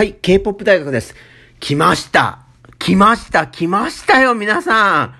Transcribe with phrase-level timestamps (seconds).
[0.00, 1.14] はい、K-POP 大学です。
[1.58, 2.38] 来ました。
[2.78, 3.46] 来ました。
[3.46, 5.14] 来ましたよ、皆さん。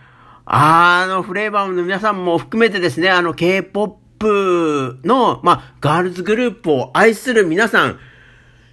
[0.47, 7.99] あの、フレーバーの皆さんも含めてですね、あの、K-POP の、まあ、ガールズグループを愛する皆さん。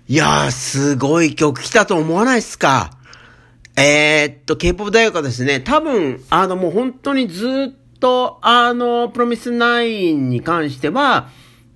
[0.07, 2.91] いやー、すごい曲来たと思わないっすか
[3.75, 11.27] えー、っと、K-POP 大学はですね、多分、あの、もう本当にずっと、あの、プロミスナインに関しては、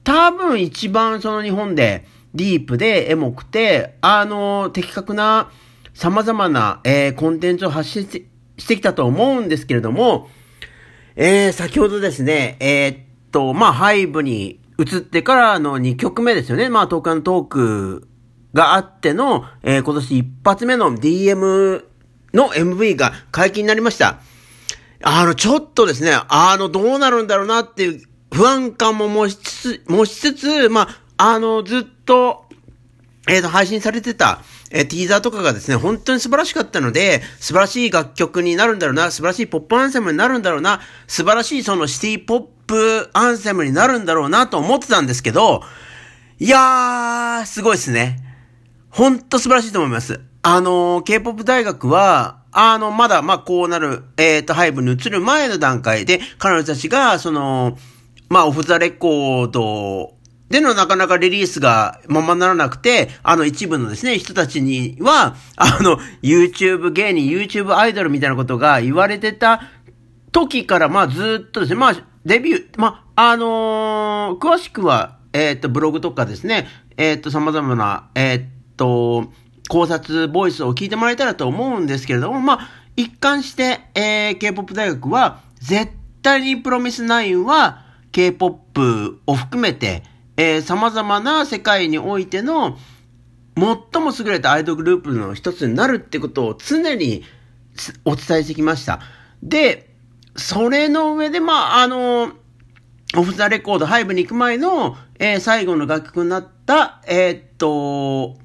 [0.06, 5.52] 多分一番その日本で、ディープでエモくて、あの、的確な
[5.94, 8.04] 様々な、えー、コンテンツを発信
[8.58, 10.30] してきたと思うんですけれども、
[11.16, 12.98] えー、先ほどですね、えー、っ
[13.32, 16.70] と、まあ、ハイブに移ってからの2曲目ですよね。
[16.70, 18.08] まあ、トークトーク
[18.54, 21.84] があっての、えー、今年一発目の DM
[22.34, 24.20] の MV が解禁になりました。
[25.04, 28.02] あの、ちょっとですね、あの、どうなるんだろうなっていう
[28.34, 30.88] 不安感も持ちつつ、持ちつつ、まあ、
[31.24, 32.46] あの、ずっと、
[33.30, 45.62] えっ、と、配信されてた、えー、ティーザーとかがですね、本当に素晴らしかったので、素晴らしい楽曲になるんだろうな、素晴らしいポップアンセムになるんだろうな、素晴らしいそのシティポップアンセムになるんだろうなと思ってたんですけど、
[46.40, 48.18] いやー、すごいですね。
[48.90, 50.22] ほんと素晴らしいと思います。
[50.42, 57.78] あのー、K-POP 大学は、あの、まだ、まあ、こうなる、えっ、ー、と、ハイブに移る前の段階で、彼女たちが、その、
[58.28, 60.16] まあ、オフザレコード
[60.52, 69.62] でのなかなかリリースがままならなくて、あの一部のですね、人たちには、あの、YouTube 芸人、YouTube アイドルみたいなことが言われてた
[70.32, 71.94] 時から、まあずっとですね、まあ、
[72.26, 78.42] デビュー、まあ、あのー、詳しくは、えっ、ー、と、ブログとかですね、えっ、ー、と、様々な、えっ
[78.76, 79.32] と、
[79.70, 90.04] 考察ボイスを聞いてもらえたらと思うんですけれども、まあ、一貫して、えー、K-POP 大学は、絶対にプロミス9は、K-POP を含めて、
[90.42, 92.76] えー、様々な世界においての
[93.56, 97.24] 最も優れたアイドルグループの一つになるってことを常に
[98.06, 99.02] お伝えしてきました。
[99.44, 99.94] で、
[100.36, 102.32] それの上で、まあ、あの、
[103.16, 108.40] オフザレコード、ハイブに行く前の、えー、最後の楽曲になった、えー、っと、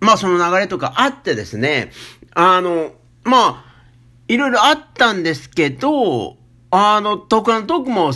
[0.00, 1.92] まあ、その流れとかあってですね、
[2.34, 2.92] あの、
[3.24, 3.64] まあ、
[4.28, 6.36] いろいろあったんですけど、
[6.70, 8.12] あの、トークトークも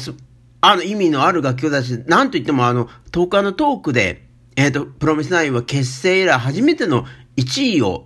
[0.64, 4.22] あの意味のある楽曲だし、なんといってもあの、10日のトークで、
[4.54, 7.04] えっ、ー、と、プロミスナインは結成以来初めての
[7.36, 8.04] 1位を、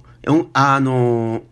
[0.55, 1.43] あのー、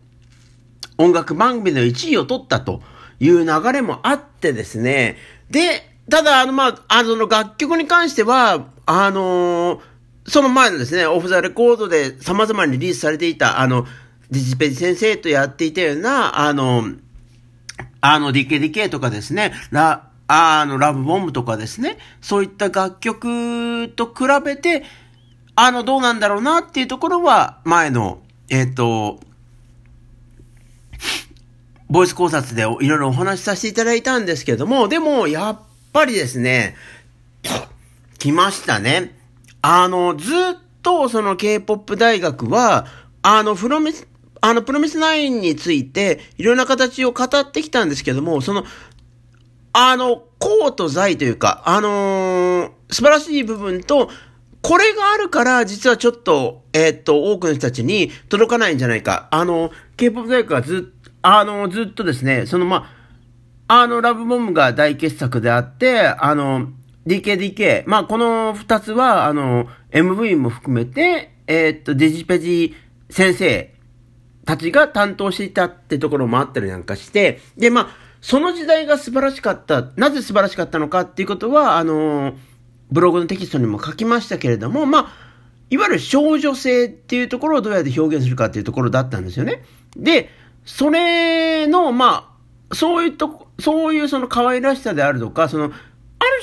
[0.97, 2.81] 音楽番組の1位を取ったと
[3.21, 5.19] いう流れもあってですね。
[5.51, 9.81] で、ただ、あの、まあ、あの、楽曲に関しては、あのー、
[10.27, 13.87] その前のですね、オフザレコードで様々にリリースされていた、あの、
[14.31, 16.85] デジペジ先生とやっていたような、あの、
[18.01, 24.85] あの、DKDK とかですね、ラ、あの、ラブボムとかですね、そういった楽曲と比べて、
[25.57, 29.21] あの、どうなんだろうなっていうところは、前の、えっ、ー、と、
[31.89, 35.61] ボイス考察でいろいろお話しさせていただいたんですけども、でも、やっ
[35.93, 36.75] ぱりですね、
[38.19, 39.17] 来ましたね。
[39.63, 40.35] あの、ずっ
[40.83, 42.87] とその K-POP 大学は、
[43.23, 44.09] あの、プロミス、
[44.41, 48.65] あの、プロミスナインについて、いろんな形を語ってきたんですけども、その、
[49.77, 54.09] あの、功と財というか、あのー、素晴らしい部分と、
[54.63, 59.27] これがあるから、実はちょっと、えー、っと、多くの人たちに届かないんじゃないか。
[59.33, 62.89] あの、K-POP 大学はず、あの、ずっとですね、その、ま
[63.67, 66.69] あ、あの、ラブボムが大傑作であって、あの、
[67.09, 72.77] DKDK、まあ、この二つは、あの、MV も含めて、えー、っと、デジペジ
[73.11, 73.75] 先生
[74.47, 79.91] たちが担当していたってところもあったりなんかして、で、まあ、その時代が素晴らしかった。
[79.97, 82.33] なぜ素晴らしかったのかっていうことは、あの、
[82.91, 85.13] ブログのテキストにも書きましたけれども、まあ、
[85.69, 89.63] いわゆる少女性っていうところをどうやって表現するかっていうところだったんですよね。
[89.95, 90.31] で、
[90.65, 92.35] それの、ま
[92.71, 95.75] あ、そういうと、そういうその可愛らしさであるとか、その、ある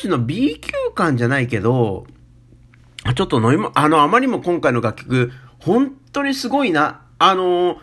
[0.01, 2.05] 種の B 級感じゃないけど、
[3.15, 7.01] ちょっと飲みも、あの、あまりも今回の楽曲、本当にすごいな。
[7.17, 7.79] あの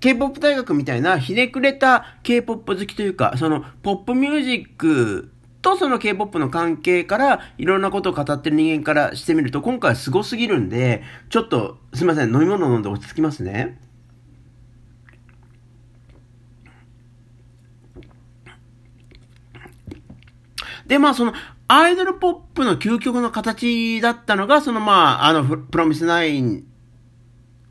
[0.00, 5.30] K-POP 大学みたいなひねくれた K-POP 好きというか、そのポップミュージック
[5.62, 13.78] とその K-POP の関係からいろんなことを語ってる人間からしてみると今回はすすぎるんで、ちょっとすいません、飲み物飲んで落ち着きますね。
[20.86, 21.32] で、まあその、
[21.68, 26.69] アイドルポップの究極の形だったのが、そのまあ、あの、プロミスナイン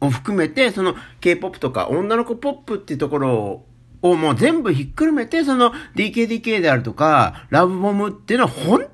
[0.02, 3.66] を含めて、その K-POP とか女の子ポップっていうところ
[4.02, 8.88] をもう全部ひっくるめて、その DKDK であるとか、ラブボムっていうのは本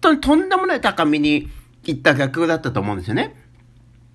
[0.00, 1.48] 当にとんでもない高みに
[1.84, 3.43] 行った逆だったと思うんですよね。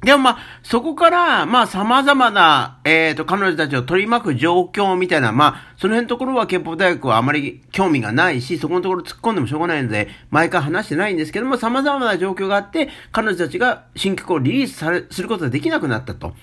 [0.01, 16.33] でもまあ、そこから、まあ様々な、えっ、ー、と、彼女たちを取り巻く状況みたいな、まあ、その辺のところは憲法大学はあまり興味がないし、そこのところ突っ込んでもしょうがないので、毎回話してないんですけども、様々な状況があって、彼女たちが新曲をリリースされ、することができなくなったと。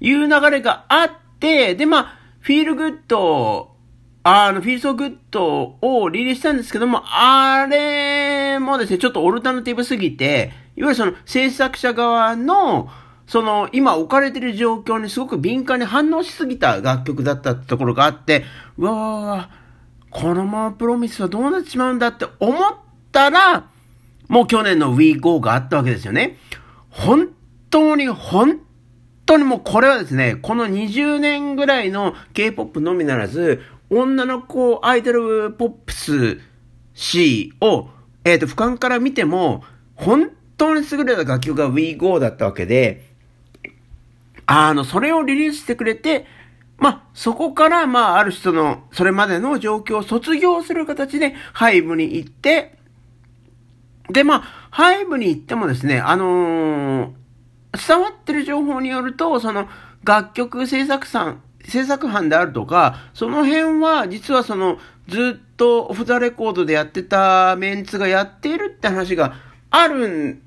[0.00, 3.74] いう流れがあって、で、まあ、フィールグッド、
[4.22, 12.90] あの、 Feel So Good をリリースしたんですけども、あれもですね、ちょっとオルタナティブすぎて、いわゆるその制作者側の、
[13.26, 18.44] その、今置かれてる状況にすごく敏感に反応しすぎた楽曲だったってところがあって、
[18.76, 19.50] うわわわ
[20.10, 22.74] このままプロミスはどうなってしまうんだって思っ
[23.10, 23.66] たら、
[24.28, 26.36] もう去年の We Go があったわけですよね。
[26.90, 27.30] 本
[27.70, 28.60] 当に、本
[29.26, 36.40] 当にもうこれはですね、この20年ぐらいの K-POP のみならず、女の子アイドルポップス
[36.94, 37.88] C を、
[38.24, 43.13] えっ、ー、と、俯瞰から見ても、本当に優れた楽曲が We Go だったわけで、
[44.46, 46.26] あの、それをリリースしてくれて、
[46.78, 52.76] ま、そこから、まあ、ある人の、それまでの状況を卒業する形で、ハイブに行って、
[54.10, 59.68] で、まあ、ハイブに行ってもですね、あのー、伝わってる情報によると、その、
[60.04, 69.34] 楽曲制作さん、制作班であるとか、その辺は、実はその、ずっと off the record でやってたメンツがやっているって話が
[69.70, 70.42] あるん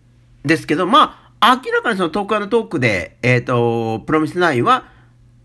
[0.45, 4.86] ですけど、まあ、明らかにその Talk & Talk で、えっ、ー、と、プロミスナインは、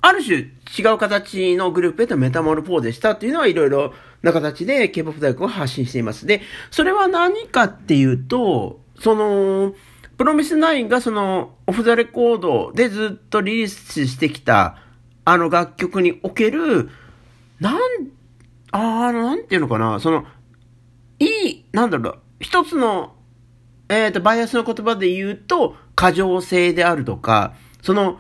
[0.01, 6.27] ある種違う形のグループへとメタモルフォーゼしたっていうのはいろいろな形で K-POP 大学を発信しています。
[6.27, 6.41] で、
[6.71, 9.75] それは何かっていうと、その、
[10.17, 14.79] プロミスナインがその、オフザレコードでずっとリリースしてきた、
[15.25, 16.89] あの楽曲における、
[17.61, 17.79] なん、
[18.73, 20.25] あー、なんていうのかな、その、
[21.19, 23.15] いい、なんだろう、一つの
[23.93, 28.19] えっ、ー、と、バイアスの言葉で言うと、過剰性であるとか、その、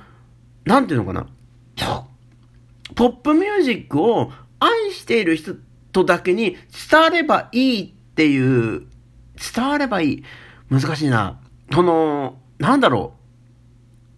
[0.64, 1.26] なんていうのかな。
[2.94, 4.31] ポップミュージックを
[4.61, 5.56] 愛している人
[5.90, 6.56] とだけに
[6.90, 8.87] 伝わればいいっていう、
[9.55, 10.25] 伝わればいい。
[10.70, 11.40] 難しいな。
[11.73, 13.14] その、なんだろ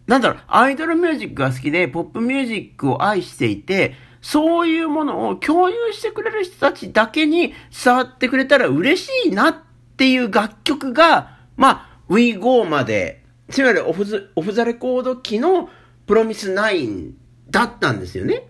[0.07, 0.11] う。
[0.11, 9.57] なんだろう、アイドルミュージックが好きで、ポップミュージックを愛していて、そういうものを共有してくれる人たちだけに伝わってくれたら嬉しいなっ
[9.97, 15.69] ていう楽曲が、まあ、We Go まで、つまりオフズ、オフザレコード機の
[16.07, 17.13] プロミス9
[17.51, 18.49] だったんですよね。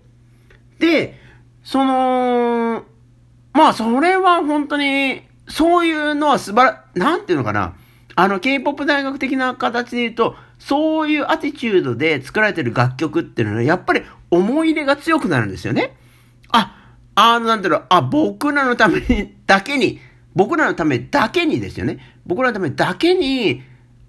[0.78, 1.18] で、
[1.62, 2.84] その、
[3.52, 7.76] まあ、それは本当に、そういうのは素晴ら、なんていうのかな。
[8.16, 15.96] あの、K-POP 大学的な形で言うと、そういうアティチュードで作られてる楽曲っていうのは、やっぱり思い入れが強くなるんですよね。
[16.50, 20.00] あ、あの、なんていうの、あ、僕らのために、だけに、
[20.34, 21.98] 僕らのためだけにですよね。
[22.26, 23.62] 僕らのためだけに、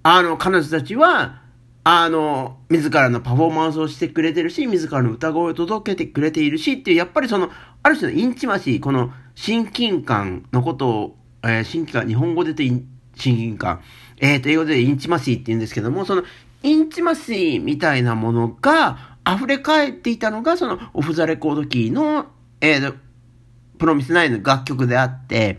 [0.07, 1.41] あの、彼女たちは、
[1.83, 7.49] あの、自らのパフォーマンスをしてくれてるし、自らの歌声を届けてくれているしっていう、やっぱりその、
[7.81, 12.85] ある種の intimacy、この親近感のことを、えー、親近感、日本語で言うと
[13.15, 13.81] 親近感、
[14.17, 16.21] えっ、ー、と、英語で intimacy って言うんですけども、その、
[16.61, 22.27] intimacy みたいなものが溢れ返っていたのが、その、 Off the Record キーの、
[22.61, 22.95] えっー、
[23.79, 25.57] fromis_9の楽曲であって、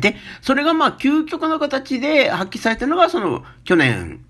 [0.00, 4.24] で、それがまあ究極の形で発揮されたのが、その去年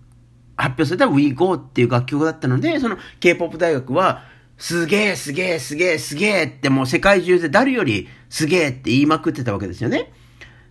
[0.56, 4.24] 発表された We Go っていう楽曲だったので、その K-POP 大学は、
[4.58, 10.12] すげえすげえすげえすげえってもう世界中で誰よりすげえって言いまくってたわけですよね。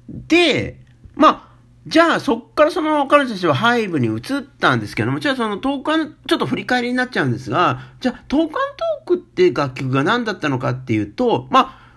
[0.10, 0.82] で、
[1.16, 1.48] まあ、
[1.88, 4.22] じゃあそっからその彼女たちはハイブに移っ
[4.60, 11.88] たんですけども、じゃあそのトーカン、ちょっと振り返りになっちゃうんですが、じゃあトーカントークって楽曲が何だったのかっていうと、まあ、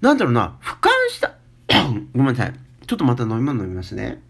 [0.00, 1.36] なんだろうな、俯瞰した、
[2.14, 2.54] ごめんなさい。
[2.86, 4.22] ちょっとまた飲み物飲みますね。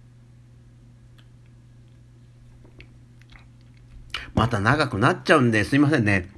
[4.35, 6.29] また長くなっちゃうんですいませんね。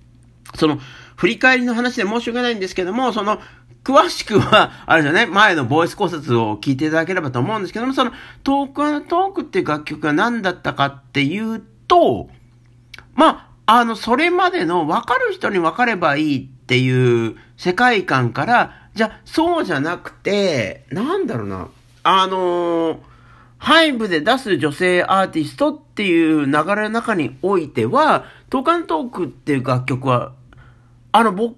[0.54, 0.78] その、
[1.16, 3.40] 振り返りの話で申し訳ないんですけども、その、
[3.84, 12.28] 詳しくは、 あれじゃね、前のボイス考察を聞いていただければと思うんですけども、その、トークトークっていう楽曲が何だったかっていうと、
[13.14, 21.68] まあ、あの、それまでの分かる人に分かればいいっていう世界観から、じゃあ、そうじゃなくて、なんだろうな。
[22.04, 22.98] あのー、
[23.58, 30.32] ハイブで出す女性アーティストっていう流れの中においては、トーカントークっていう楽曲は、
[31.12, 31.56] あの、僕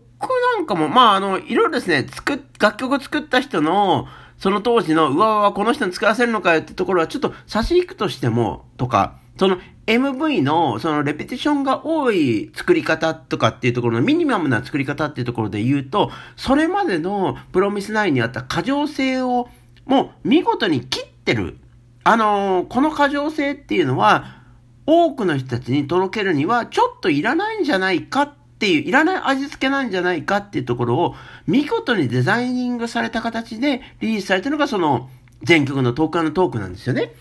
[0.57, 4.07] なんかも、まあ、あの、いろいろですね、作っ、楽曲を作った人の、
[4.39, 19.49] その当時の、うわうわ、この人に作らせるのかよってところは、ちょっと差し引くとしても、とか、その MV のそのレペティションが多い作り方とかっていうところのミニマムな作り方っていうところで言うと、それまでのプロミス9にあった過剰性を
[19.85, 21.59] もう見事に切ってる。
[22.03, 24.43] あのー、この過剰性っていうのは、
[24.87, 31.15] 多くの人たちに届けるには、ちょっといらないんじゃないかっていう、いらない味付けなんじゃないかっていうところを、
[31.47, 35.11] 見事にデザイニングされた形でリリースされたのが、その、
[35.43, 37.13] 全曲のトークのトークなんですよね。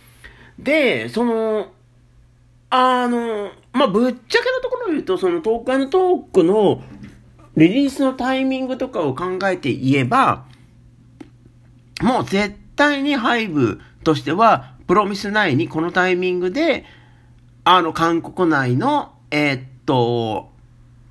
[0.59, 1.71] で、その、
[2.77, 6.83] あの、まあ、ぶっちゃけのところを言うと、そのトークのトークの
[7.55, 10.45] リリースのタイミングとかを考えて言えば、
[12.01, 16.83] もう絶対にハイブとしては、プロミス内にこのタイミングで、
[17.63, 20.51] あの、韓国内の、えー、っと、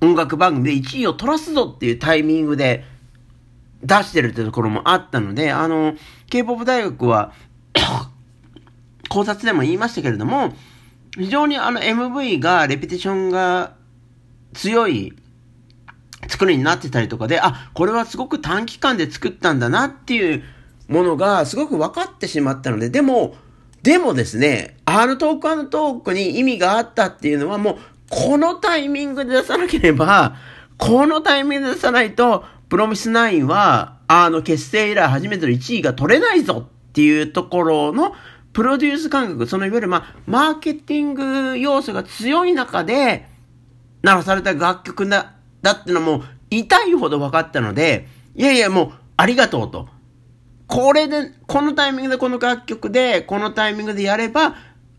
[0.01, 2.83] 音楽番組で1位を取らすぞっていうタイミングで
[3.81, 5.95] 出してるってところもあったので、あの、
[6.29, 7.33] K-POP 大学は
[9.09, 10.53] 考察でも言いましたけれども、
[11.15, 13.75] 非常にあの MV がレペティションが
[14.53, 15.13] 強い
[16.27, 20.43] 作りになってたりとかで、あ、これはすごく短期間で作ったんだなっていう
[20.87, 23.35] ものがすごく分かってしまったので、でも、
[23.83, 27.77] でもですね、あのトークあのトークに意味があったっていうのはもう、
[28.09, 30.35] このタイミングで出さなければ、
[30.77, 38.13] このタイミングで出さないと、プロミス9は、あの結成以来初めての1位が取れないぞっていうところの、
[38.55, 43.27] プロデュース感覚、そのいわゆるまあ、マーケティング要素が強い中で、
[44.01, 49.89] 鳴らされた楽曲だ、だってのも痛いほど分かったので、いやいやもう、ありがとうと。
[50.67, 54.55] これで、このタイミングでこの楽曲で、このタイミングでやれば、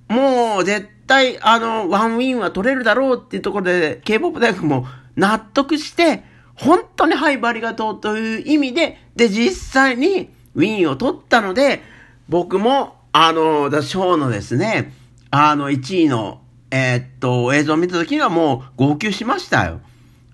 [0.09, 4.87] もう絶対、あの、ワンウィンは取れるだろうっていうところで、K-POP 大学も
[5.17, 6.25] 納得して、
[6.57, 11.81] 本当にハイブありがとうという意味で、で、実際にウィンを取ったので、
[12.29, 14.93] 僕も、あの、ダショーのですね、
[15.31, 19.81] あの、1位の、えー、っと、映像を見た時にはもう号泣しましたよ。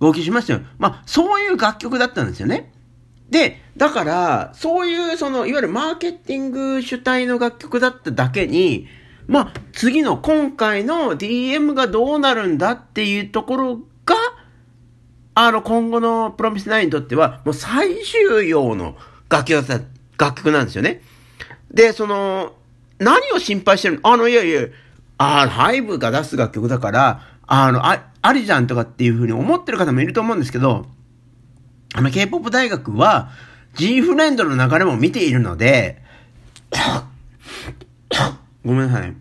[0.01, 0.63] 号泣しましたよ。
[0.79, 2.73] まあ、そういう楽曲だったんですよね。
[3.31, 8.89] で、だから、そういう、その、いわゆるマーケティング主体の楽曲だっただけに、
[9.29, 14.17] まあ、次の今回の DM がどうなるんだっていうところが、
[15.37, 18.97] あの、今後のプロミスナインにとっては、もう最終用の
[19.29, 19.85] 楽曲だった、
[20.25, 21.01] 楽曲なんですよね。
[21.71, 22.55] で、その、
[23.03, 24.13] 何を心配してるの？
[24.13, 24.69] あの、いやいや、
[25.19, 30.87] あの、ハイブが出す楽曲だから、あの、あ、ありじゃんとかっていうふうに思ってる方もいると思うんですけど、
[31.95, 33.31] あの、K-POP 大学は、
[33.75, 36.03] G フレンドの流れも見ているので、
[38.65, 39.15] ごめんなさい。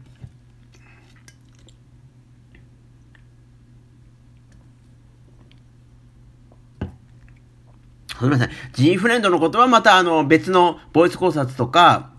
[8.22, 8.50] すみません。
[8.74, 12.11] G フレンドのことはまたあの別のボイス考察とか、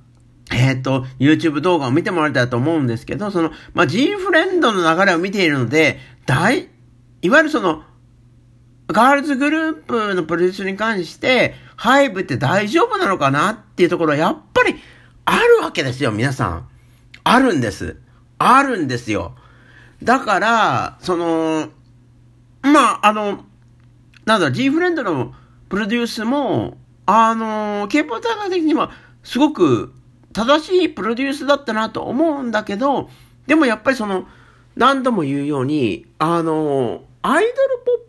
[0.52, 6.68] えっ、ー、と、YouTube 動画を見てもらいたいと思うんですけど、その、まあ、G フレンドの流れを見ているので、大、
[7.22, 7.84] いわゆるその、
[8.88, 14.74] ガールズグループのプロデュースに関して、ハイブって大丈夫なのかなっていうところはやっぱり
[15.24, 16.68] あるわけですよ、皆さん。
[17.24, 17.96] あるんです。
[18.38, 19.34] あるんですよ。
[20.02, 21.68] だから、その、
[22.62, 23.44] まあ、あの、
[24.24, 25.34] なんだろ、G フレンドの
[25.68, 28.90] プロデュースも、あの、K-POP 大会的には、
[29.22, 29.92] すごく
[30.32, 33.08] 正しいプロデュースだったなと思うんだけど、
[33.46, 34.26] でもやっぱりその、
[34.76, 37.54] 何度も言うように、あの、アイドル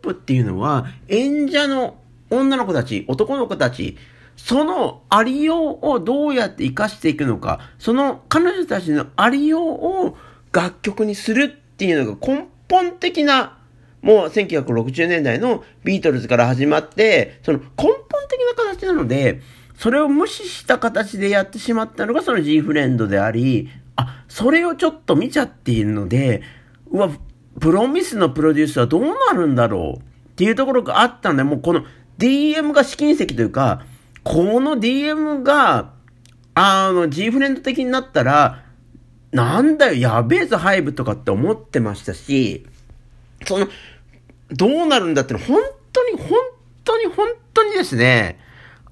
[0.00, 1.96] ポップっていうのは、演者の
[2.30, 3.96] 女の子たち、男の子たち、
[4.36, 10.16] そのありようをどうやって活かしていくのか、その彼女たちのありようを
[10.52, 13.58] 楽曲にするっていうのが根本的な
[14.02, 17.94] もう1960年代のビートルズから始まって、その根本
[18.28, 19.40] 的な形なので、
[19.76, 26.42] それを無視した形でやってしまったのがその G フレンドであり、あ、それをちょっと見ちゃっているので、
[26.90, 27.10] うわ、
[27.60, 30.02] プロミスのプロデュースはどうなるんだろうっ
[30.36, 31.84] ていうところがあったんで、もうこの
[32.18, 33.84] DM が試金石というか、
[34.22, 35.92] この DM が、
[36.54, 38.64] あの、G フレンド的になったら、
[39.32, 42.66] なんだよ、やべえぞ、ハイブとかって思ってましたし、
[43.44, 43.68] その、
[44.50, 45.60] どうなるんだっての、本
[45.92, 46.30] 当に、本
[46.84, 48.38] 当に、本当にですね、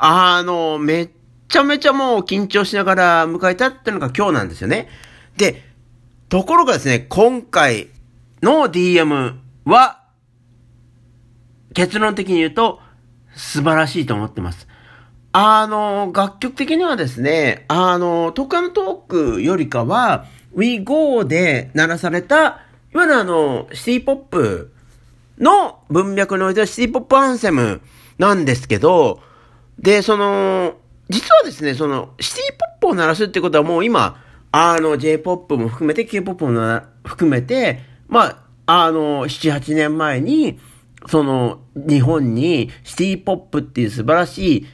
[0.05, 1.11] あの、めっ
[1.47, 4.89] ちゃめちゃもう緊張しながら迎えたっていうのが今日なんですよね。
[5.37, 5.63] で、
[6.29, 7.89] ところがですね、今回
[8.43, 10.03] の DM は、
[11.73, 12.81] 結論的に言うと、
[13.37, 14.67] 素晴らしいと思ってます。
[15.31, 22.37] あの、楽曲的にはですね、あの、トークのトークよりかは、We Go で鳴らされた、
[22.93, 24.73] いわゆるあの、シティポップ
[25.39, 27.81] の文脈においてはシティポップアンセム
[28.19, 29.21] なんですけど、
[29.83, 30.75] で、その、
[31.09, 34.23] 実はですね、その、シティポップを鳴らすってことはもう今、
[34.53, 40.59] あの、J-POP も含めて K-POP も含めて、まあ、あの、7、8年前に、
[41.09, 44.67] その、日本にシティポップっていう素晴らしい、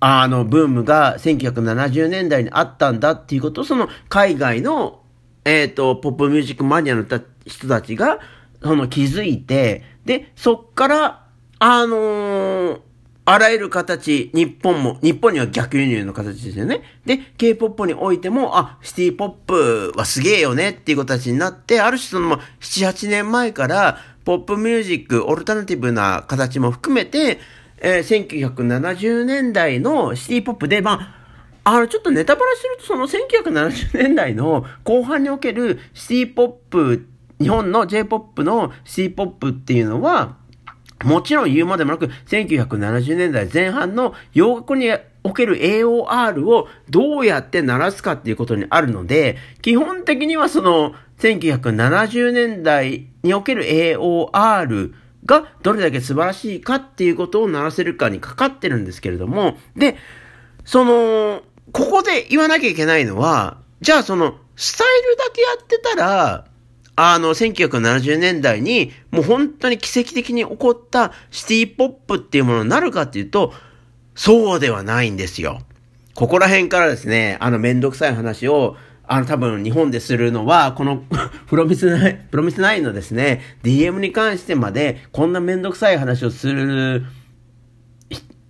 [0.00, 5.00] あの、ブームが1970年代にあったんだっていうことを、その、海外の
[5.44, 8.20] えっ、と、ポップミュージックマニアの人たちが、
[8.62, 11.26] その気づいて、で、そっから、
[11.58, 12.80] あのー、
[13.24, 16.82] あらゆる形、日本も、日本には逆輸入の形ですよね。
[17.04, 27.38] で、K-POP においても、あ、シティポップはすげえよねっていう形になって、ある種その、7、8年前から、ポップミュージック、オルタナティブな形も含めて、
[27.78, 31.16] えー、1970年代のシティポップで、ま
[31.64, 37.06] あ、あの、ちょっとネタバラすると、その1970年代の後半におけるシティポップ、
[37.40, 40.36] 日本の J-POP のシティポップっていうのは、
[41.04, 44.90] もちろん言うまでもなく、1970年代前半の洋楽に
[45.22, 54.94] おける AOR をどうやって鳴らすかっていうことにあるので、基本的にはその、1970年代における AOR
[55.26, 59.96] がどれだけ素晴らしいかっていうことを鳴らせるかにかかってるんですけれども、で、
[60.64, 61.42] その、
[61.72, 66.44] ここで言わなきゃいけないのは、じゃあその、スタイルだけやってたら、
[67.02, 73.54] あの、1970年代に、もう本当に奇跡的に起こったシティポップっていうものになるかっていうと、
[74.14, 75.62] そうではないんですよ。
[76.14, 81.02] ここら辺からですね、あの、めんどくさい話を、あの、多分日本でするのは、この
[81.48, 87.06] プロミスナイ、プロミスナイのですね、DM に関してまで、こんなめんどくさい話をする、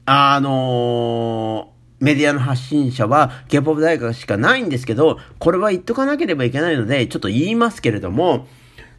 [0.07, 8.49] あのーメディアの発信者は K-POP 大学しかないんですけど、これは言っとかなければいけないので、ちょっと言いますけれども、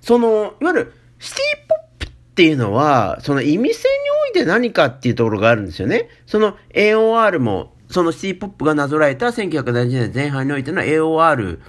[0.02, 3.94] その、いわゆるシティポップっていうのは、その意味性に
[4.28, 6.10] おいて何かっていうところがあるんですよね。
[6.28, 11.60] その AOR も、そのシティポップがなぞらえた1970年前半においての AOR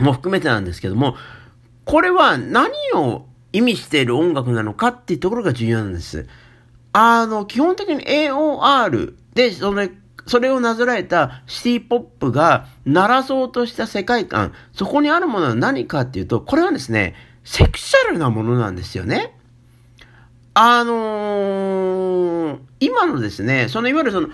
[0.00, 1.16] も含めてなんですけども、
[1.84, 6.26] これは何を意味している音楽なのかっていうところが重要なんです。
[6.92, 9.88] あの、基本的に AOR で、その
[10.26, 17.14] それをなぞらえたシティポップが鳴らそうとした世界観、そこにあるものは何かっていうと、これはですね、
[17.44, 19.36] セクシャルなものなんですよね。
[20.54, 24.28] あのー、今のですね、そのいわゆるその、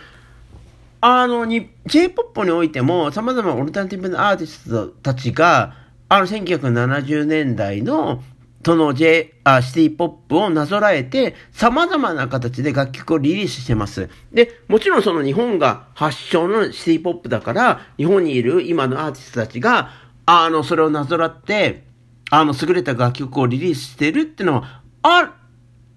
[1.03, 5.75] あの、J-POP においても様々なオルタナティブなアーティストたちが、
[6.09, 8.23] あの、1970年代の
[8.65, 14.09] その J、あ、シティポップをなぞらえて、様々な形で楽曲をリリースしてます。
[14.33, 19.91] で、もちろんその日本が発祥のシティポップだから、日本にいる今のアーティストたちが、
[20.27, 21.85] あの、それをなぞらって、
[22.31, 25.35] あの、優れた楽曲をリリースしてるってのは、あ、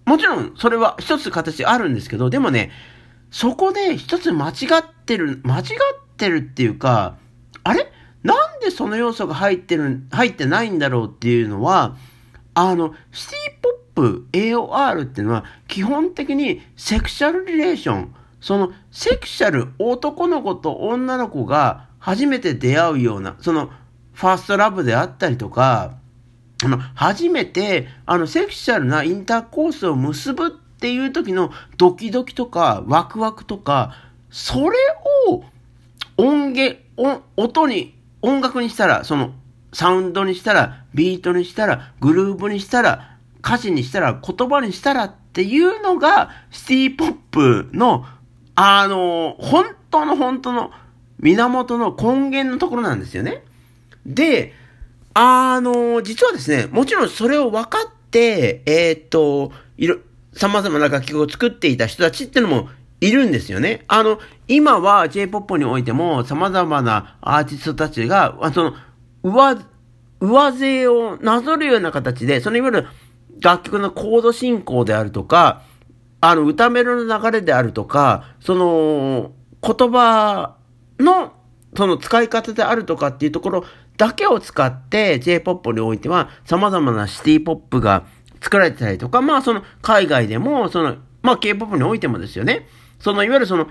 [0.06, 2.72] もちろん、それは一つ形あるんですけど、でもね、
[3.32, 5.66] そこで一つ間違ってる、間違っ
[6.18, 7.18] てるっていうか、
[7.64, 7.92] あれ？
[8.24, 11.96] なんでその要素が入ってる、入ってないんだろうっていうのは、
[12.56, 23.70] あの、シティポップ AOR っていうのは基本的にセクシャルリレーション、そのセクシャル男の子と女の子が初めて出会うような、その
[24.14, 25.98] ファーストラブであったりとか、
[26.64, 33.94] あの、初めて、あの、セクシャルなインターコースを結ぶっていう時のドキドキとかワクワクとか、
[34.30, 34.78] それ
[35.28, 35.44] を
[36.18, 36.80] 音源、
[37.36, 39.34] 音に、音楽にしたら、その
[39.76, 48.06] サウンドにしたら、ビートにしたら、グルーブにしたら、歌詞にしたら、言葉にしたらっていうのが、シティポップの、
[48.56, 50.72] あの、本当の本当の
[51.20, 53.44] 源の根源のところなんですよね。
[54.06, 54.54] で、
[55.14, 59.98] あの、実はですね、もちろんそれを分かって、えー、と、いろ、
[60.32, 62.70] 様々な楽曲を作っていた人たちっていうのも
[63.02, 63.84] いるんですよね。
[63.90, 68.74] あの、今は J-POP においても様々なアーティストたちが、その、
[69.26, 69.58] 上、
[70.20, 72.88] 上背をなぞるような形で、そのいわゆる
[73.42, 75.64] 楽曲のコード進行であるとか、
[76.22, 80.58] あの、歌メロの流れであるとか、その、言葉
[81.00, 81.34] の、
[81.76, 83.66] その使い方であるとかっていうところ
[83.98, 88.06] だけを使って J-POP においては様々なシティポップが
[88.42, 92.68] 作られてたりとか、まあその海外でも、その、まあ K-POP においてもですよね。
[93.00, 93.68] そのいわゆるその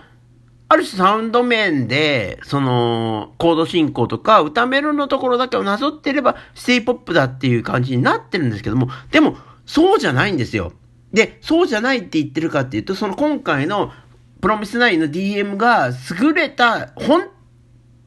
[0.69, 10.73] ある種サウンド面で、その、コード進行とか、歌メロのところだけをなぞってれば、シティポップだっていう感じになってるんですけども、でも、そうじゃないんですよ。
[11.13, 13.93] で、そうじゃないって言ってるかっていうと、その今回の
[14.41, 17.29] プロミスナインの DM が優れた、本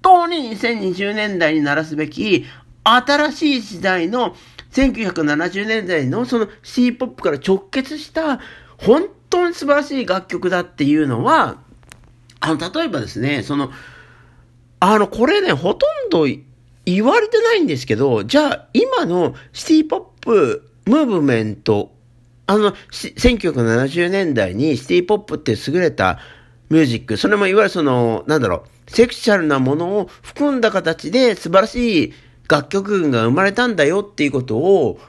[0.01, 2.45] 当に2020年代にならすべき、
[2.83, 4.35] 新しい時代の
[4.71, 8.39] 1970年代のその C ポップから直結した、
[8.77, 11.57] 本当に素晴らしい楽曲だっていうのは、
[12.39, 13.71] あの、例えばですね、その、
[14.79, 16.25] あの、これね、ほとんど
[16.85, 21.91] 言われてないんですけど、じゃあ、今のシティポップムーブメント、
[22.45, 26.19] あの、1970年代にシティポップって優れた
[26.69, 32.13] ミュージック、それもいわゆるその、なんだろう、セクシャルなものを含んだ形で素晴らしい
[32.47, 34.99] 楽曲群が生まれたんだよっていうことを、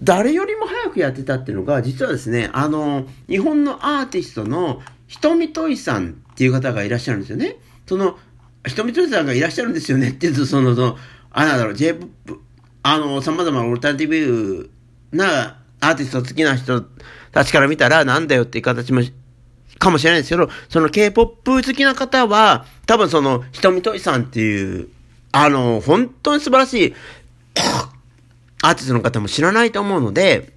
[0.00, 7.56] 誰よりも早くやってたっていうのが、実はですね、あの、日本のアーティストの瞳といさんっていう方がいらっしゃるんですよね。
[7.86, 8.18] その、
[8.66, 10.98] 瞳とさんがいらっしゃるんですよねって言うと、その、その、
[11.30, 12.40] あ、なんだろう、J-POP、
[12.82, 14.70] あの、様々なオルタナティブ
[15.12, 16.82] なアーティスト好きな人
[17.32, 19.02] たちから見たら、なんだよっていう形も、
[19.78, 24.88] かもしれないですけど、その K-POP 好きな方は、多分その、瞳とさんっていう、
[25.32, 26.94] あの、本当に素晴らしい
[28.62, 30.52] アーティストの方も知らないと思うので、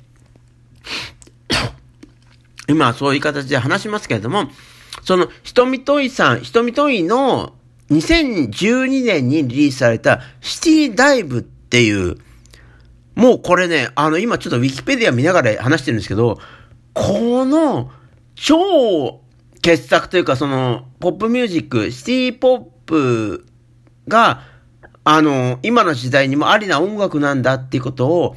[2.68, 4.50] 今はそういう形で話しますけれども、
[5.04, 7.54] その、瞳といさん、瞳といの
[7.92, 12.18] 2012年にリリースされたシティダイブっていう、
[13.16, 16.40] もうこれね、あの今ちょっとウィキペディア見ながら話してるんですけど、
[16.94, 17.92] この
[18.36, 19.22] 超
[19.62, 23.46] 傑作というかそのポップミュージック、シティポップ
[24.08, 24.42] が
[25.08, 28.36] あの、今の時代にもありな音楽なんだっていうことを、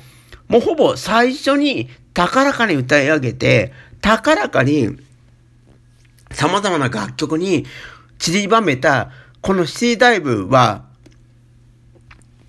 [0.48, 4.90] もうほぼ最初に高らかに歌い上げて、高らかに
[6.30, 7.66] 様々な楽曲に
[8.18, 9.10] 散りばめた、
[9.40, 10.84] このシティダイブは、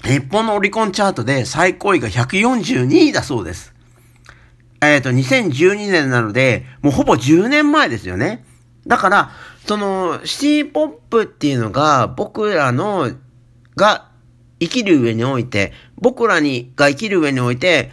[0.03, 3.73] 日本のオリコンチャートで最高位が142位だそうです。
[4.81, 8.45] えっ、ー、と、2012年なので、もうほぼ10年前ですよね。
[8.87, 9.31] だから、
[9.65, 13.11] その、シティポップっていうのが、僕らの、
[13.75, 14.09] が
[14.59, 17.91] 生きる上において、僕らに、が生きる上において、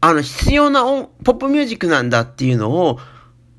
[0.00, 2.98] あの、必要な、ポップミュージックなんだっていうのを、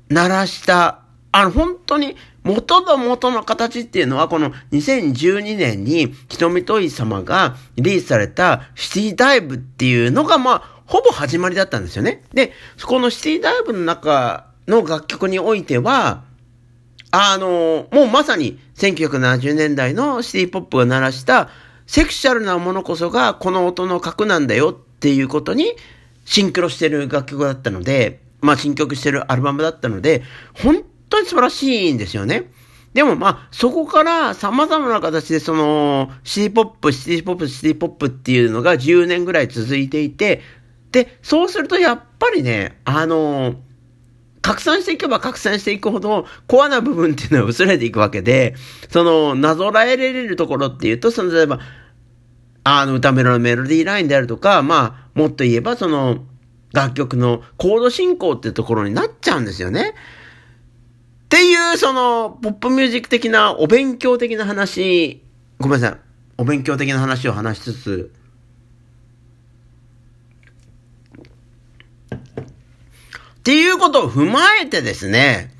[0.08, 1.01] 鳴らした、
[1.32, 12.22] あの、本当に、元の元の形っていうのは、この2012年に、瞳とい様がリリースされたシティダイブっていうのが、まあ、ほぼ始まりだったんですよね。
[12.34, 16.24] で、そこのシティダイブの中の楽曲においては、
[17.10, 21.48] あの、もうまさに1970年代のシティポップが鳴らした
[21.86, 25.74] セクシャルなものこそがこの音の核なんだよっていうことに
[26.24, 30.22] シンクロしてる楽曲だったので、まあシンクロしてるアルバムだったので、
[30.54, 32.50] 本当に素晴らしいんですよね。
[32.94, 40.42] でもまあ、そこから様々な形でその、シティポップ、シティポップ、シティポップっていうのが10年ぐらい続いていて、
[40.90, 43.54] で、そうするとやっぱりね、あの
[44.42, 48.54] 拡散していけば拡散していくほど、コアな部分っていうのは薄れていくわけで、
[48.90, 51.60] その、なぞらえられるところっていうと、その、例えば、
[52.64, 56.24] あの、歌メロのメロディーラインであるとか、まあ、もっと言えば、その、
[56.72, 59.94] 楽曲のコード進行っていうところになっちゃうんですよね。
[61.32, 65.22] っていう、その、ポップミュージック的な、お勉強的な話、
[65.58, 65.98] ごめんなさい。
[66.36, 68.12] お勉強的な話を話しつつ、
[72.12, 75.54] っていうことを踏まえてですね、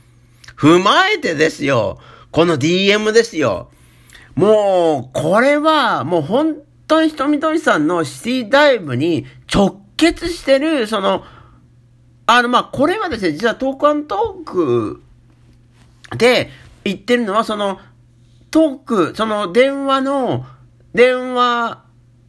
[0.58, 1.98] 踏まえてですよ、
[2.32, 3.70] この DM ですよ。
[4.34, 6.56] もう、これは、もう本
[6.86, 11.24] 当に瞳鳥さんのシティダイブに直結してる、その、
[12.26, 15.01] あの、ま、これはですね、実はトークアントーク
[16.16, 16.50] で
[16.84, 17.80] 言ってるのは、その、
[18.50, 20.44] トーク、その電話の、
[20.94, 21.84] 電話、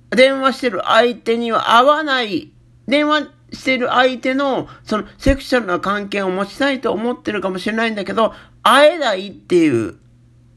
[0.10, 2.52] 電話してる相手には合わない、
[2.88, 9.96] 電話してる相手の、そのセクシャルな関係を持ちたいと思ってるかもしれないんだけど、会えないっていう、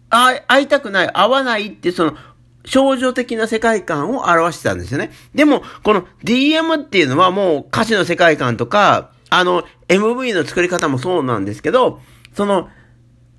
[0.09, 2.17] 会いたくない、会わないっていう、その、
[2.65, 5.13] 少女的な世界観を表してたんですよね。
[5.35, 12.01] でも、この DM っていうのはもう歌詞の世界観とか、あの、MV の作り方もそうなんですけど、
[12.35, 12.69] その、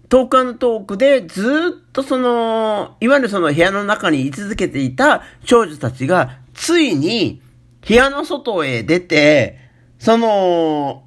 [0.10, 7.42] トークトークでずっとその、いわゆるその部屋の中に居続けていた少女たちが、ついに、
[7.86, 9.60] 部屋の外へ出て、
[10.00, 11.04] その、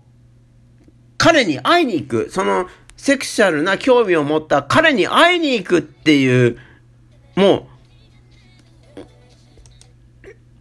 [1.16, 6.58] 彼に会いに行く、その、セクシャルな興味を持った彼に会いに行くっていう、
[7.36, 7.68] も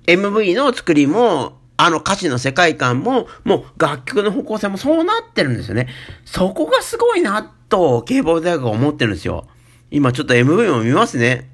[0.06, 5.88] う、MV の作りも、あの歌詞の世界観も、もう楽曲の方向性もそうなってるんですよね。
[6.26, 9.48] そこがすごいな、と、警棒大学は思ってるんですよ。
[9.90, 11.50] 今ちょっと MV も見ますね。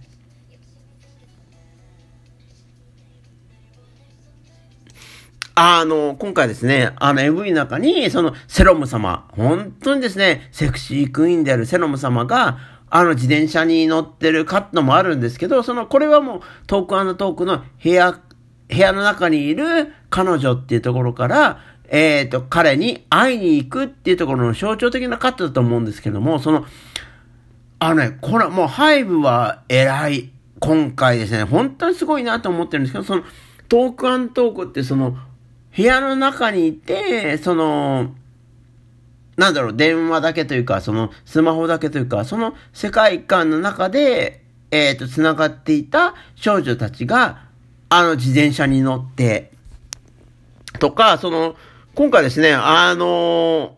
[5.54, 12.58] あの、今回ですね、あの MV の中に、そのセロム様、本当にですね、セクシークイーンであるセロム様が、
[12.90, 18.20] あの自転車に乗ってるカットもあるんですけど、その、これはもうトークトークの部屋、
[18.68, 26.66] 部屋の中にいる彼女っていうところから、えっ、ー、と、彼に会いに行くっていうところの象徴的なカットだと思うんですけども、その、
[27.80, 30.32] あのね、これもうハイブは偉い。
[30.62, 33.24] 今回ですね、本当にすごいなと思ってるんですけど、その、
[33.68, 35.18] トークアントークってその、
[35.76, 38.16] 部屋の中にいて、その、
[39.36, 47.50] なんだろう、電話だけというか、その、スマホだけというか、その世界観の中で、えっ、ー、と、繋がっていた少女たちが、
[47.90, 49.55] あの、自転車に乗って、
[50.80, 51.56] とか、その、
[51.96, 53.78] 今回ですね、あの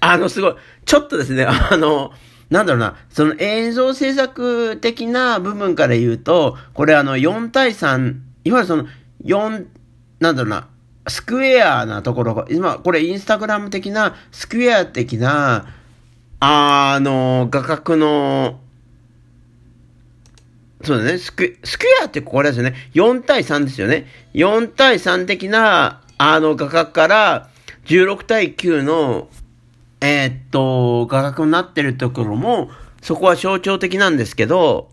[0.00, 2.12] あの、すごい、ちょっとですね、あの、
[2.50, 8.86] なんだろうな、その映像制作的な部分から言うと、これあの4対3、いわゆるその
[9.24, 9.66] 4、
[10.20, 10.68] なんだろうな、
[11.08, 15.66] スクエアなところが、今、これインスタグラム的な、スクエア的な、
[16.40, 18.60] あの、画角の、
[20.84, 22.74] そうだね、スク、スクエアってこれですよね。
[22.94, 24.06] 4対3ですよね。
[24.34, 27.48] 4対3的な、あの画角から、
[27.86, 29.28] 16対9の
[30.00, 32.70] えー、っと、画角になってるところも、
[33.02, 34.90] そこは象徴的なんですけど、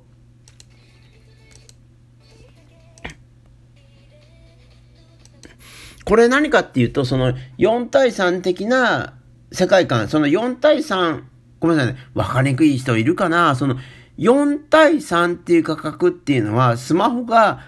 [6.06, 9.14] これ何かっていうと、その4対3的な
[9.52, 11.24] 世界観、その4対3、
[11.60, 13.56] ごめんなさいね、わかりにくい人いるかな？
[13.56, 13.78] その
[14.18, 17.62] 4対3っていう画角っていうのは、スマホが、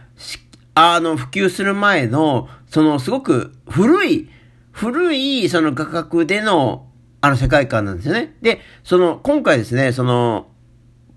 [0.75, 4.29] あの、普及する前の、そのすごく古い、
[4.71, 6.87] 古いその画角での
[7.21, 8.35] あの世界観なんですよね。
[8.41, 10.47] で、その、今回ですね、その、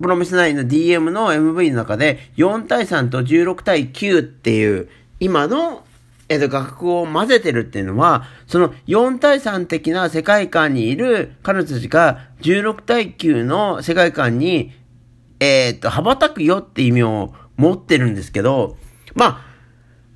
[0.01, 4.89] プロミス9の DM の MV の中で、4対3と16対9っていう、
[5.21, 5.85] 今の、
[6.31, 14.73] えっと、楽譜を混ぜてるっていうのは、その4対3的な世界観にいる彼女たちが16対9の世界観に、
[15.41, 18.77] えー、と、羽ばたくよって意味を持ってるんですけど、
[19.15, 19.43] ま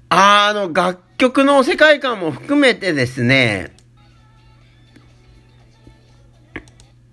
[0.09, 3.75] あ、あの、楽曲の世界観も含めてですね、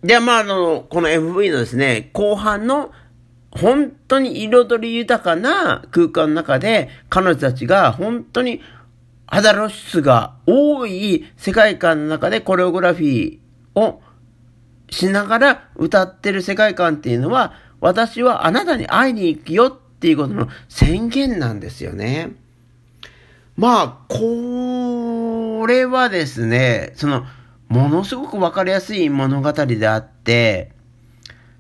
[0.04, 2.92] で、まあ、あの、この MV のですね、後半の
[3.52, 8.62] 本当に彩り豊かな空間の中で、彼女たちが本当に
[9.28, 14.02] 肌露出が多い世界観の中でコレオグラフィーを
[14.90, 22.32] しながら歌ってる世界観っていうのは、私はあなたに会いに行くよっていうことの宣言なんですよね。
[23.58, 27.26] まあ、これはですね、その、
[27.68, 30.72] ものすごくわかりやすい物語であって、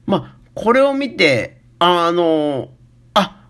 [0.05, 2.69] まあ、これを見て、あの、
[3.13, 3.45] あ、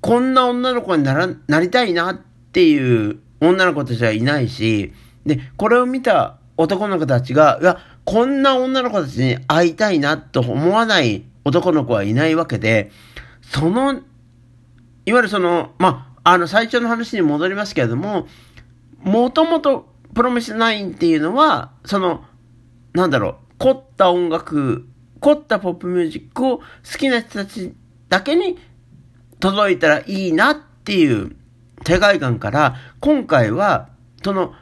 [0.00, 2.18] こんな女の子になら、なりたいなっ
[2.52, 4.92] ていう女の子たちはいないし、
[5.24, 12.90] で、これを見た男の子たちが、いや、こんな女の子たちに会いたいなと思わない男の子はいないわけで、
[13.40, 14.02] その、いわ
[15.04, 18.26] ゆるその、まあ、あの、最初の話に戻りますけれども、
[18.98, 22.24] もともとプロミスナインっていうのは、その、
[22.94, 24.88] なんだろう、凝った音楽、
[25.20, 26.64] 凝ったポップミュージックを好
[26.98, 27.72] きな人たち
[28.08, 28.58] だけに
[29.38, 31.36] 届いたらいいなっていう
[31.86, 33.90] 世界観から、今回は、
[34.24, 34.52] その、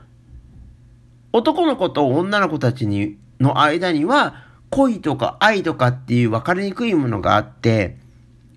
[1.32, 4.43] 男の子と女の子たちに、の間には、
[4.74, 7.96] 恋とか愛とかっていう分かりにくいものがあって、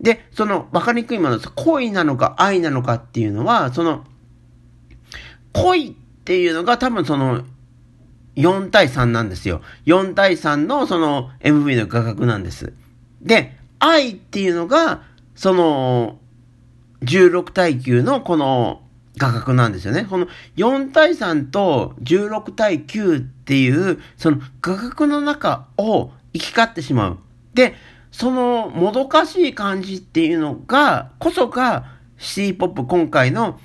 [0.01, 4.03] で、その分かりにくいもの、恋なのか愛なのかっていうのは、その、
[5.53, 5.93] 恋っ
[6.25, 7.43] ていうのが多分その
[8.35, 9.61] 4対3なんですよ。
[9.85, 12.73] 4対3のその MV の画角なんです。
[13.21, 15.03] で、愛っていうのが
[15.35, 16.17] その
[17.03, 18.81] 16対9のこの
[19.17, 20.05] 画角なんですよね。
[20.09, 27.17] この4対3と16対9っていうその画角の中を行き交ってしまう。
[27.53, 27.75] で、
[28.11, 33.59] そのもどかしい感じっていうのが、こそがシティポップ今回の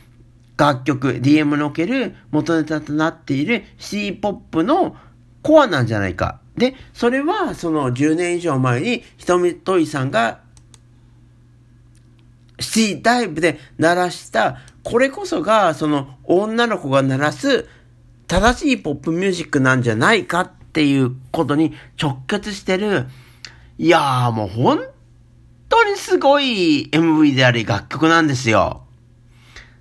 [0.57, 4.97] 楽曲、DM における元ネタとなっている C ポップの
[5.43, 6.41] コアなんじゃないか。
[6.57, 10.41] で、それはその10年以上前にひとみといさんが
[12.63, 17.69] C タイプで鳴らした、これこそがその女の子が鳴らす
[18.27, 23.07] 正しいポップミュージックなんじゃないかっていうことに直結してる、
[23.79, 24.81] いやーもう本
[25.69, 28.85] 当にすごい MV であり楽曲なんですよ。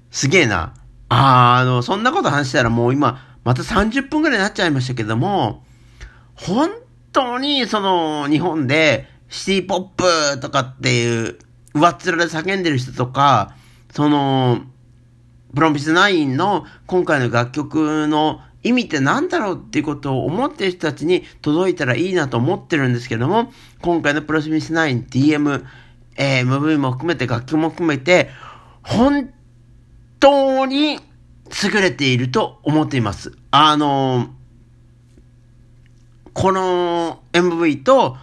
[0.10, 0.74] すげえな。
[1.10, 5.63] ああの、そんなこと話したらもう今、また30分くらいになっちゃいましたけども、
[6.36, 6.72] 本
[7.12, 9.82] 当にその日本でシティポッ
[10.34, 11.39] プとかっていう
[11.73, 13.55] 上っ面で叫んでる人とか、
[13.91, 14.62] その、
[15.53, 25.65] プロミスナインの今回の楽曲の意味って何だろうっていうことを思ってる人たちに届いたらいいなと思ってるんですけども、今回のプロミスナイン DM、
[26.17, 28.29] えー、MV も含めて楽曲も含めて、
[28.84, 29.31] 本
[30.19, 30.99] 当に
[31.63, 33.34] 優れていると思っています。
[33.49, 34.29] あの、
[36.34, 38.17] この MV と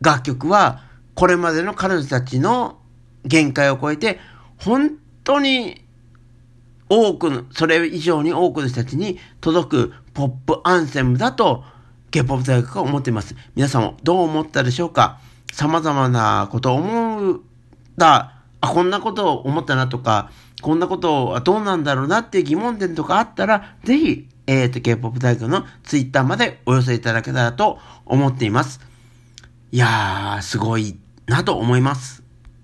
[0.00, 0.84] 楽曲は、
[1.14, 2.77] これまでの彼女たちの
[3.24, 4.20] 限界を超えて、
[4.58, 4.92] 本
[5.24, 5.84] 当に
[6.88, 11.64] 多くの、それ以上に多くの人たちに届くポップアンセムだと、
[12.10, 13.34] K-POP 大学は思っています。
[13.54, 15.20] 皆さんもどう思ったでしょうか？
[15.52, 17.40] 様々なことを思う
[17.96, 20.30] だあ、こんなことを思ったなとか、
[20.62, 28.80] こんなことはどうなんだろうなっていう疑問点とかあったら、ぜひ、えっ、ー、と、K-POP 大学のツイッターまでお寄せいただけたらと思っています。
[29.70, 32.27] いやー、すごいなと思います。